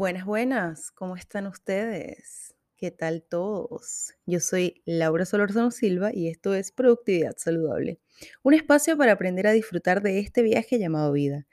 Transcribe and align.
Buenas, 0.00 0.24
buenas, 0.24 0.90
¿cómo 0.92 1.14
están 1.14 1.46
ustedes? 1.46 2.54
¿Qué 2.78 2.90
tal 2.90 3.22
todos? 3.22 4.14
Yo 4.24 4.40
soy 4.40 4.80
Laura 4.86 5.26
Solorzano 5.26 5.70
Silva 5.70 6.08
y 6.10 6.28
esto 6.28 6.54
es 6.54 6.72
Productividad 6.72 7.36
Saludable, 7.36 8.00
un 8.42 8.54
espacio 8.54 8.96
para 8.96 9.12
aprender 9.12 9.46
a 9.46 9.52
disfrutar 9.52 10.00
de 10.00 10.20
este 10.20 10.40
viaje 10.40 10.78
llamado 10.78 11.12
vida. 11.12 11.46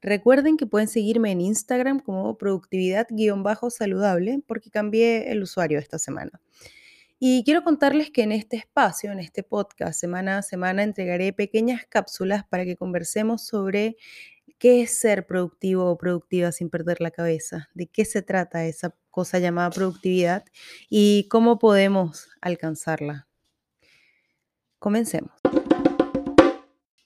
Recuerden 0.00 0.56
que 0.56 0.66
pueden 0.66 0.88
seguirme 0.88 1.30
en 1.30 1.42
Instagram 1.42 2.00
como 2.00 2.36
productividad-saludable 2.36 4.42
porque 4.48 4.72
cambié 4.72 5.30
el 5.30 5.44
usuario 5.44 5.78
esta 5.78 6.00
semana. 6.00 6.40
Y 7.20 7.44
quiero 7.44 7.62
contarles 7.62 8.10
que 8.10 8.24
en 8.24 8.32
este 8.32 8.56
espacio, 8.56 9.12
en 9.12 9.20
este 9.20 9.44
podcast, 9.44 10.00
semana 10.00 10.38
a 10.38 10.42
semana, 10.42 10.82
entregaré 10.82 11.32
pequeñas 11.32 11.86
cápsulas 11.88 12.42
para 12.42 12.64
que 12.64 12.76
conversemos 12.76 13.46
sobre 13.46 13.96
qué 14.62 14.82
es 14.82 14.96
ser 14.96 15.26
productivo 15.26 15.90
o 15.90 15.98
productiva 15.98 16.52
sin 16.52 16.70
perder 16.70 17.00
la 17.00 17.10
cabeza, 17.10 17.68
de 17.74 17.88
qué 17.88 18.04
se 18.04 18.22
trata 18.22 18.64
esa 18.64 18.94
cosa 19.10 19.40
llamada 19.40 19.70
productividad 19.70 20.44
y 20.88 21.26
cómo 21.28 21.58
podemos 21.58 22.28
alcanzarla. 22.40 23.26
Comencemos. 24.78 25.32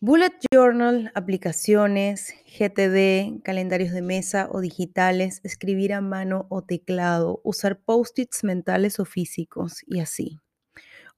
Bullet 0.00 0.34
Journal, 0.52 1.10
aplicaciones, 1.14 2.34
GTD, 2.44 3.42
calendarios 3.42 3.92
de 3.92 4.02
mesa 4.02 4.50
o 4.52 4.60
digitales, 4.60 5.40
escribir 5.42 5.94
a 5.94 6.02
mano 6.02 6.44
o 6.50 6.60
teclado, 6.60 7.40
usar 7.42 7.80
post-its 7.80 8.44
mentales 8.44 9.00
o 9.00 9.06
físicos 9.06 9.82
y 9.86 10.00
así. 10.00 10.40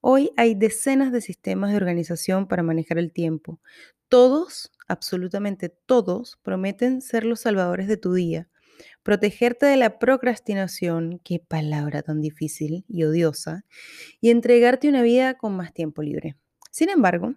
Hoy 0.01 0.31
hay 0.37 0.55
decenas 0.55 1.11
de 1.11 1.21
sistemas 1.21 1.73
de 1.73 1.79
organización 1.79 2.47
para 2.47 2.63
manejar 2.63 2.99
el 2.99 3.11
tiempo. 3.11 3.59
Todos, 4.09 4.73
absolutamente 4.87 5.69
todos, 5.69 6.39
prometen 6.43 7.03
ser 7.03 7.25
los 7.25 7.41
salvadores 7.41 7.89
de 7.89 7.99
tu 7.99 8.15
día, 8.15 8.49
protegerte 9.03 9.67
de 9.67 9.77
la 9.77 9.99
procrastinación, 9.99 11.21
qué 11.25 11.41
palabra 11.41 12.03
tan 12.03 12.21
difícil 12.23 12.85
y 12.89 13.05
odiosa, 13.05 13.65
y 14.21 14.31
entregarte 14.31 14.89
una 14.89 15.03
vida 15.03 15.35
con 15.35 15.57
más 15.57 15.75
tiempo 15.75 16.03
libre. 16.03 16.37
Sin 16.71 16.89
embargo, 16.89 17.35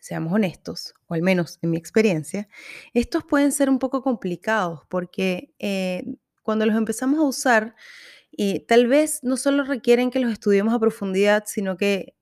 seamos 0.00 0.32
honestos, 0.32 0.94
o 1.06 1.14
al 1.14 1.22
menos 1.22 1.58
en 1.62 1.70
mi 1.70 1.76
experiencia, 1.76 2.48
estos 2.94 3.24
pueden 3.24 3.52
ser 3.52 3.70
un 3.70 3.78
poco 3.78 4.02
complicados 4.02 4.80
porque 4.88 5.54
eh, 5.58 6.04
cuando 6.42 6.66
los 6.66 6.76
empezamos 6.76 7.20
a 7.20 7.24
usar, 7.24 7.76
y 8.30 8.60
tal 8.60 8.86
vez 8.86 9.20
no 9.22 9.36
solo 9.36 9.64
requieren 9.64 10.10
que 10.10 10.20
los 10.20 10.32
estudiemos 10.32 10.74
a 10.74 10.78
profundidad, 10.78 11.44
sino 11.46 11.76
que 11.76 12.14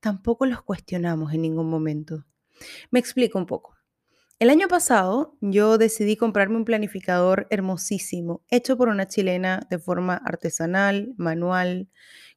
tampoco 0.00 0.46
los 0.46 0.62
cuestionamos 0.62 1.32
en 1.34 1.42
ningún 1.42 1.68
momento. 1.70 2.24
Me 2.90 2.98
explico 3.00 3.38
un 3.38 3.46
poco. 3.46 3.76
El 4.38 4.50
año 4.50 4.66
pasado 4.66 5.36
yo 5.40 5.78
decidí 5.78 6.16
comprarme 6.16 6.56
un 6.56 6.64
planificador 6.64 7.46
hermosísimo, 7.50 8.42
hecho 8.50 8.76
por 8.76 8.88
una 8.88 9.06
chilena 9.06 9.66
de 9.70 9.78
forma 9.78 10.16
artesanal, 10.16 11.14
manual, 11.16 11.88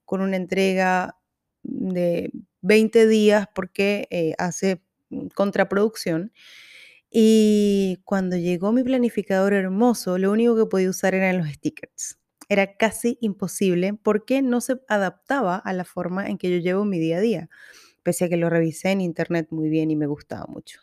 con 0.05 0.21
una 0.21 0.35
entrega 0.35 1.17
de 1.63 2.31
20 2.61 3.07
días 3.07 3.47
porque 3.55 4.07
eh, 4.11 4.35
hace 4.37 4.83
contraproducción. 5.33 6.31
Y 7.09 8.01
cuando 8.03 8.37
llegó 8.37 8.71
mi 8.71 8.83
planificador 8.83 9.53
hermoso, 9.53 10.17
lo 10.17 10.31
único 10.31 10.55
que 10.55 10.65
podía 10.65 10.89
usar 10.89 11.15
eran 11.15 11.37
los 11.37 11.47
stickers. 11.49 12.19
Era 12.49 12.75
casi 12.77 13.17
imposible 13.21 13.93
porque 13.95 14.41
no 14.41 14.61
se 14.61 14.79
adaptaba 14.87 15.57
a 15.57 15.73
la 15.73 15.85
forma 15.85 16.27
en 16.27 16.37
que 16.37 16.51
yo 16.51 16.57
llevo 16.57 16.85
mi 16.85 16.99
día 16.99 17.17
a 17.17 17.21
día, 17.21 17.49
pese 18.05 18.25
a 18.25 18.29
que 18.29 18.37
lo 18.37 18.49
revisé 18.49 18.91
en 18.91 19.01
internet 19.01 19.47
muy 19.49 19.67
bien 19.67 19.89
y 19.89 19.95
me 19.95 20.05
gustaba 20.05 20.45
mucho. 20.47 20.79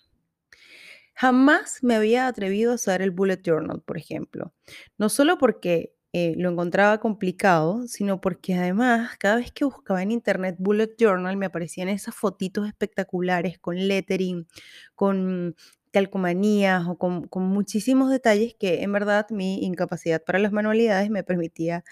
Jamás 1.15 1.79
me 1.83 1.95
había 1.95 2.27
atrevido 2.27 2.73
a 2.73 2.75
usar 2.75 3.01
el 3.01 3.13
bullet 3.13 3.41
journal, 3.45 3.81
por 3.81 3.97
ejemplo. 3.97 4.53
No 4.99 5.09
solo 5.09 5.39
porque 5.39 5.95
eh, 6.13 6.35
lo 6.37 6.51
encontraba 6.51 6.99
complicado, 6.99 7.87
sino 7.87 8.21
porque 8.21 8.55
además 8.55 9.17
cada 9.19 9.37
vez 9.37 9.53
que 9.53 9.65
buscaba 9.65 10.03
en 10.03 10.11
internet 10.11 10.57
bullet 10.59 10.95
journal 10.99 11.37
me 11.37 11.47
aparecían 11.47 11.89
esas 11.89 12.15
fotitos 12.17 12.67
espectaculares 12.67 13.59
con 13.59 13.77
lettering, 13.77 14.49
con 14.97 15.55
calcomanías 15.93 16.87
o 16.89 16.99
con, 16.99 17.29
muchísimos 17.35 18.11
detalles 18.11 18.55
que 18.59 18.83
en 18.83 18.93
verdad 18.93 19.27
mi 19.31 19.65
incapacidad 19.65 20.23
para 20.25 20.39
las 20.41 20.53
manualidades 20.53 21.09
me 21.11 21.23
permitía, 21.23 21.85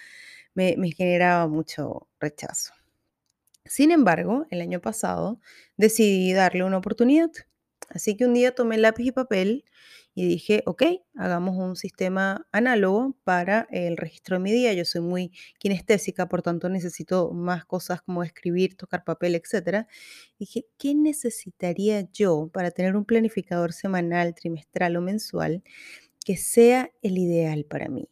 me, 0.54 0.76
me 0.78 0.90
generaba 0.92 1.48
mucho 1.48 2.08
rechazo. 2.20 2.79
Sin 3.64 3.90
embargo, 3.90 4.46
el 4.50 4.60
año 4.60 4.80
pasado 4.80 5.40
decidí 5.76 6.32
darle 6.32 6.64
una 6.64 6.78
oportunidad. 6.78 7.30
Así 7.88 8.16
que 8.16 8.24
un 8.26 8.34
día 8.34 8.54
tomé 8.54 8.78
lápiz 8.78 9.06
y 9.06 9.12
papel 9.12 9.64
y 10.14 10.26
dije, 10.26 10.62
ok, 10.66 10.82
hagamos 11.16 11.56
un 11.56 11.76
sistema 11.76 12.46
análogo 12.52 13.16
para 13.24 13.68
el 13.70 13.96
registro 13.96 14.36
de 14.36 14.42
mi 14.42 14.52
día. 14.52 14.72
Yo 14.72 14.84
soy 14.84 15.00
muy 15.02 15.32
kinestésica, 15.58 16.28
por 16.28 16.42
tanto 16.42 16.68
necesito 16.68 17.32
más 17.32 17.64
cosas 17.64 18.02
como 18.02 18.22
escribir, 18.22 18.76
tocar 18.76 19.04
papel, 19.04 19.34
etc. 19.34 19.86
Dije, 20.38 20.66
¿qué 20.78 20.94
necesitaría 20.94 22.08
yo 22.12 22.50
para 22.52 22.70
tener 22.70 22.96
un 22.96 23.04
planificador 23.04 23.72
semanal, 23.72 24.34
trimestral 24.34 24.96
o 24.96 25.00
mensual 25.00 25.62
que 26.24 26.36
sea 26.36 26.90
el 27.02 27.18
ideal 27.18 27.64
para 27.64 27.88
mí? 27.88 28.08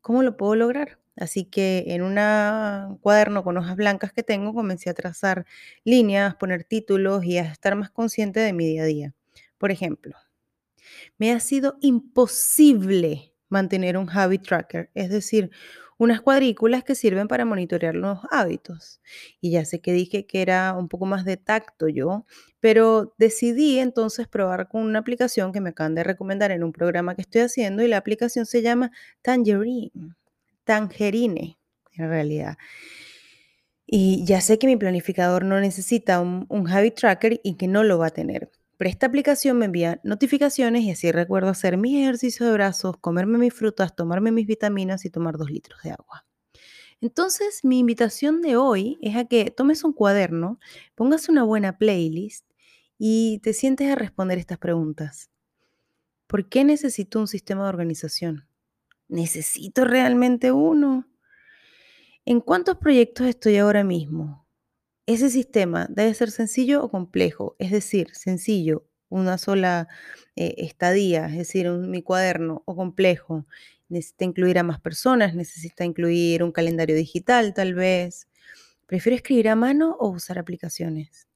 ¿Cómo 0.00 0.22
lo 0.22 0.36
puedo 0.36 0.54
lograr? 0.56 0.98
Así 1.16 1.44
que 1.44 1.84
en 1.88 2.02
un 2.02 2.98
cuaderno 2.98 3.44
con 3.44 3.56
hojas 3.56 3.76
blancas 3.76 4.12
que 4.12 4.22
tengo 4.22 4.52
comencé 4.54 4.90
a 4.90 4.94
trazar 4.94 5.46
líneas, 5.84 6.34
poner 6.36 6.64
títulos 6.64 7.24
y 7.24 7.38
a 7.38 7.42
estar 7.44 7.76
más 7.76 7.90
consciente 7.90 8.40
de 8.40 8.52
mi 8.52 8.66
día 8.66 8.82
a 8.82 8.86
día. 8.86 9.14
Por 9.58 9.70
ejemplo, 9.70 10.16
me 11.18 11.32
ha 11.32 11.40
sido 11.40 11.76
imposible 11.80 13.32
mantener 13.48 13.96
un 13.96 14.08
habit 14.10 14.42
tracker, 14.42 14.90
es 14.94 15.10
decir, 15.10 15.50
unas 15.96 16.20
cuadrículas 16.20 16.82
que 16.82 16.96
sirven 16.96 17.28
para 17.28 17.44
monitorear 17.44 17.94
los 17.94 18.18
hábitos. 18.30 19.00
Y 19.40 19.52
ya 19.52 19.64
sé 19.64 19.80
que 19.80 19.92
dije 19.92 20.26
que 20.26 20.42
era 20.42 20.74
un 20.74 20.88
poco 20.88 21.06
más 21.06 21.24
de 21.24 21.36
tacto 21.36 21.88
yo, 21.88 22.26
pero 22.60 23.14
decidí 23.18 23.78
entonces 23.78 24.26
probar 24.26 24.68
con 24.68 24.82
una 24.82 24.98
aplicación 24.98 25.52
que 25.52 25.60
me 25.60 25.70
acaban 25.70 25.94
de 25.94 26.04
recomendar 26.04 26.50
en 26.50 26.64
un 26.64 26.72
programa 26.72 27.14
que 27.14 27.22
estoy 27.22 27.42
haciendo 27.42 27.82
y 27.82 27.88
la 27.88 27.98
aplicación 27.98 28.44
se 28.46 28.62
llama 28.62 28.90
Tangerine 29.22 30.16
tangerine, 30.64 31.58
en 31.92 32.08
realidad. 32.08 32.56
Y 33.86 34.24
ya 34.24 34.40
sé 34.40 34.58
que 34.58 34.66
mi 34.66 34.76
planificador 34.76 35.44
no 35.44 35.60
necesita 35.60 36.20
un, 36.20 36.68
habit 36.68 36.94
tracker 36.94 37.40
y 37.44 37.56
que 37.56 37.68
no 37.68 37.84
lo 37.84 37.98
va 37.98 38.06
a 38.08 38.10
tener. 38.10 38.50
Pero 38.76 38.90
esta 38.90 39.06
aplicación 39.06 39.58
me 39.58 39.66
envía 39.66 40.00
notificaciones 40.02 40.82
y 40.82 40.90
así 40.90 41.12
recuerdo 41.12 41.50
hacer 41.50 41.76
mi 41.76 42.02
ejercicio 42.02 42.46
de 42.46 42.52
brazos, 42.52 42.96
comerme 42.98 43.38
mis 43.38 43.54
frutas, 43.54 43.94
tomarme 43.94 44.32
mis 44.32 44.46
vitaminas 44.46 45.04
y 45.04 45.10
tomar 45.10 45.38
dos 45.38 45.50
litros 45.50 45.80
de 45.82 45.90
agua. 45.90 46.26
Entonces, 47.00 47.64
mi 47.64 47.78
invitación 47.80 48.40
de 48.40 48.56
hoy 48.56 48.98
es 49.02 49.16
a 49.16 49.26
que 49.26 49.50
tomes 49.50 49.84
un 49.84 49.92
cuaderno, 49.92 50.58
pongas 50.94 51.28
una 51.28 51.44
buena 51.44 51.76
playlist 51.76 52.46
y 52.98 53.40
te 53.40 53.52
sientes 53.52 53.90
a 53.90 53.94
responder 53.94 54.38
estas 54.38 54.58
preguntas. 54.58 55.30
¿Por 56.26 56.48
qué 56.48 56.64
necesito 56.64 57.20
un 57.20 57.28
sistema 57.28 57.64
de 57.64 57.68
organización? 57.68 58.48
¿Necesito 59.08 59.84
realmente 59.84 60.52
uno? 60.52 61.06
¿En 62.24 62.40
cuántos 62.40 62.78
proyectos 62.78 63.26
estoy 63.26 63.58
ahora 63.58 63.84
mismo? 63.84 64.46
Ese 65.06 65.28
sistema 65.28 65.86
debe 65.90 66.14
ser 66.14 66.30
sencillo 66.30 66.82
o 66.82 66.90
complejo, 66.90 67.56
es 67.58 67.70
decir, 67.70 68.08
sencillo, 68.14 68.86
una 69.10 69.36
sola 69.36 69.88
eh, 70.36 70.54
estadía, 70.58 71.26
es 71.26 71.36
decir, 71.36 71.68
mi 71.70 72.02
cuaderno, 72.02 72.62
o 72.64 72.74
complejo. 72.74 73.46
Necesita 73.88 74.24
incluir 74.24 74.58
a 74.58 74.62
más 74.62 74.80
personas, 74.80 75.34
necesita 75.34 75.84
incluir 75.84 76.42
un 76.42 76.52
calendario 76.52 76.96
digital 76.96 77.52
tal 77.52 77.74
vez. 77.74 78.28
¿Prefiero 78.86 79.16
escribir 79.16 79.50
a 79.50 79.56
mano 79.56 79.96
o 80.00 80.08
usar 80.08 80.38
aplicaciones? 80.38 81.28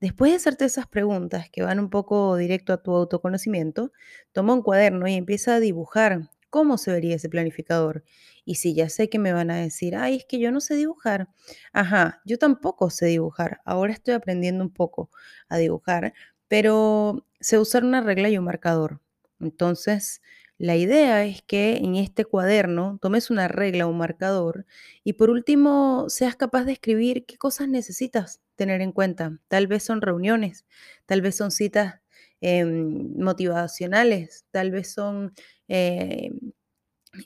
Después 0.00 0.32
de 0.32 0.36
hacerte 0.36 0.64
esas 0.64 0.86
preguntas 0.88 1.48
que 1.50 1.62
van 1.62 1.80
un 1.80 1.88
poco 1.88 2.36
directo 2.36 2.72
a 2.72 2.82
tu 2.82 2.92
autoconocimiento, 2.94 3.92
toma 4.32 4.52
un 4.52 4.62
cuaderno 4.62 5.08
y 5.08 5.14
empieza 5.14 5.54
a 5.54 5.60
dibujar 5.60 6.30
cómo 6.50 6.78
se 6.78 6.92
vería 6.92 7.16
ese 7.16 7.28
planificador. 7.28 8.04
Y 8.44 8.56
si 8.56 8.74
ya 8.74 8.88
sé 8.88 9.08
que 9.08 9.18
me 9.18 9.32
van 9.32 9.50
a 9.50 9.56
decir, 9.56 9.96
ay, 9.96 10.16
es 10.16 10.24
que 10.26 10.38
yo 10.38 10.50
no 10.52 10.60
sé 10.60 10.74
dibujar. 10.76 11.28
Ajá, 11.72 12.20
yo 12.24 12.38
tampoco 12.38 12.90
sé 12.90 13.06
dibujar. 13.06 13.60
Ahora 13.64 13.92
estoy 13.92 14.14
aprendiendo 14.14 14.64
un 14.64 14.72
poco 14.72 15.10
a 15.48 15.58
dibujar, 15.58 16.14
pero 16.48 17.26
sé 17.40 17.58
usar 17.58 17.84
una 17.84 18.00
regla 18.00 18.28
y 18.28 18.38
un 18.38 18.44
marcador. 18.44 19.00
Entonces, 19.40 20.22
la 20.58 20.76
idea 20.76 21.24
es 21.24 21.42
que 21.42 21.76
en 21.76 21.96
este 21.96 22.24
cuaderno 22.24 22.98
tomes 23.02 23.30
una 23.30 23.48
regla 23.48 23.86
o 23.86 23.90
un 23.90 23.98
marcador 23.98 24.64
y 25.04 25.14
por 25.14 25.28
último 25.30 26.06
seas 26.08 26.36
capaz 26.36 26.64
de 26.64 26.72
escribir 26.72 27.26
qué 27.26 27.36
cosas 27.36 27.68
necesitas 27.68 28.40
tener 28.56 28.80
en 28.80 28.92
cuenta. 28.92 29.38
Tal 29.48 29.66
vez 29.66 29.82
son 29.82 30.00
reuniones, 30.00 30.64
tal 31.04 31.20
vez 31.20 31.36
son 31.36 31.50
citas 31.50 31.96
em, 32.40 33.14
motivacionales, 33.18 34.46
tal 34.50 34.70
vez 34.70 34.92
son 34.92 35.32
eh, 35.68 36.30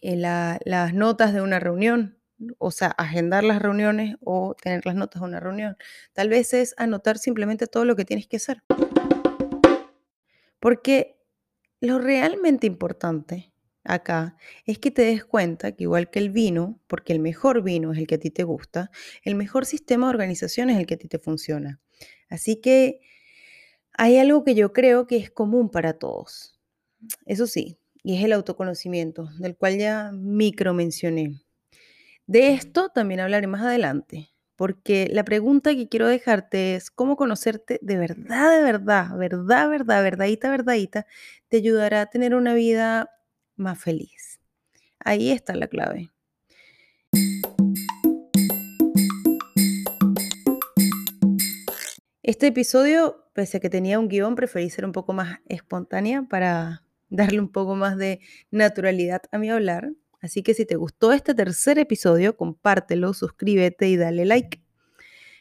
las 0.02 0.94
notas 0.94 1.32
de 1.32 1.40
una 1.42 1.60
reunión, 1.60 2.18
o 2.58 2.70
sea, 2.70 2.88
agendar 2.88 3.44
las 3.44 3.60
reuniones 3.60 4.16
o 4.20 4.54
tener 4.54 4.86
las 4.86 4.94
notas 4.94 5.20
de 5.22 5.28
una 5.28 5.40
reunión. 5.40 5.76
Tal 6.12 6.28
vez 6.28 6.54
es 6.54 6.74
anotar 6.78 7.18
simplemente 7.18 7.66
todo 7.66 7.84
lo 7.84 7.96
que 7.96 8.04
tienes 8.04 8.26
que 8.26 8.36
hacer. 8.36 8.62
Porque 10.58 11.18
lo 11.80 11.98
realmente 11.98 12.66
importante, 12.66 13.52
acá 13.84 14.36
es 14.66 14.78
que 14.78 14.90
te 14.90 15.02
des 15.02 15.24
cuenta 15.24 15.72
que 15.72 15.84
igual 15.84 16.10
que 16.10 16.18
el 16.18 16.30
vino, 16.30 16.78
porque 16.86 17.12
el 17.12 17.20
mejor 17.20 17.62
vino 17.62 17.92
es 17.92 17.98
el 17.98 18.06
que 18.06 18.16
a 18.16 18.18
ti 18.18 18.30
te 18.30 18.44
gusta, 18.44 18.90
el 19.24 19.34
mejor 19.34 19.66
sistema 19.66 20.06
de 20.06 20.10
organización 20.10 20.70
es 20.70 20.78
el 20.78 20.86
que 20.86 20.94
a 20.94 20.98
ti 20.98 21.08
te 21.08 21.18
funciona. 21.18 21.80
Así 22.28 22.60
que 22.60 23.00
hay 23.92 24.18
algo 24.18 24.44
que 24.44 24.54
yo 24.54 24.72
creo 24.72 25.06
que 25.06 25.16
es 25.16 25.30
común 25.30 25.70
para 25.70 25.94
todos. 25.94 26.58
Eso 27.26 27.46
sí, 27.46 27.78
y 28.02 28.16
es 28.16 28.24
el 28.24 28.32
autoconocimiento, 28.32 29.28
del 29.38 29.56
cual 29.56 29.78
ya 29.78 30.10
micro 30.12 30.74
mencioné. 30.74 31.40
De 32.26 32.52
esto 32.52 32.90
también 32.90 33.20
hablaré 33.20 33.46
más 33.46 33.62
adelante, 33.62 34.30
porque 34.56 35.08
la 35.10 35.24
pregunta 35.24 35.74
que 35.74 35.88
quiero 35.88 36.06
dejarte 36.06 36.76
es 36.76 36.90
cómo 36.90 37.16
conocerte 37.16 37.78
de 37.82 37.96
verdad, 37.96 38.56
de 38.56 38.62
verdad, 38.62 39.16
verdad, 39.16 39.68
verdad, 39.68 40.02
verdadita, 40.02 40.50
verdadita, 40.50 41.06
te 41.48 41.56
ayudará 41.56 42.02
a 42.02 42.06
tener 42.06 42.34
una 42.34 42.54
vida 42.54 43.10
más 43.56 43.78
feliz. 43.78 44.40
Ahí 44.98 45.30
está 45.30 45.54
la 45.54 45.66
clave. 45.66 46.10
Este 52.22 52.46
episodio, 52.46 53.19
pese 53.32 53.58
a 53.58 53.60
que 53.60 53.70
tenía 53.70 53.98
un 53.98 54.08
guion, 54.08 54.34
preferí 54.34 54.70
ser 54.70 54.84
un 54.84 54.92
poco 54.92 55.12
más 55.12 55.40
espontánea 55.48 56.22
para 56.22 56.84
darle 57.10 57.40
un 57.40 57.50
poco 57.50 57.74
más 57.74 57.96
de 57.96 58.20
naturalidad 58.50 59.22
a 59.32 59.38
mi 59.38 59.50
hablar. 59.50 59.92
Así 60.20 60.42
que 60.42 60.54
si 60.54 60.66
te 60.66 60.76
gustó 60.76 61.12
este 61.12 61.34
tercer 61.34 61.78
episodio, 61.78 62.36
compártelo, 62.36 63.14
suscríbete 63.14 63.88
y 63.88 63.96
dale 63.96 64.26
like. 64.26 64.62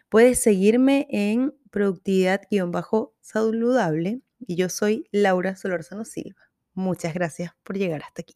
Puedes 0.09 0.41
seguirme 0.41 1.07
en 1.09 1.53
productividad-saludable 1.69 4.21
y 4.39 4.55
yo 4.55 4.69
soy 4.69 5.07
Laura 5.11 5.55
Solorzano 5.55 6.05
Silva. 6.05 6.49
Muchas 6.73 7.13
gracias 7.13 7.51
por 7.63 7.77
llegar 7.77 8.01
hasta 8.03 8.21
aquí. 8.21 8.35